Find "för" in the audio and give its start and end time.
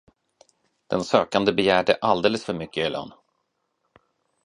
2.45-2.53